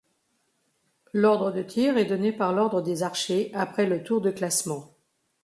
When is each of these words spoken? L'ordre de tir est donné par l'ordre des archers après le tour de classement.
L'ordre 1.13 1.51
de 1.51 1.61
tir 1.61 1.95
est 1.95 2.05
donné 2.05 2.31
par 2.33 2.53
l'ordre 2.53 2.81
des 2.81 3.03
archers 3.03 3.51
après 3.53 3.85
le 3.85 4.01
tour 4.03 4.19
de 4.19 4.31
classement. 4.31 4.95